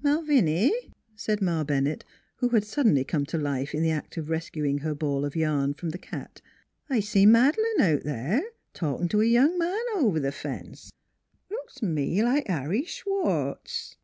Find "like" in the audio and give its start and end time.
12.22-12.46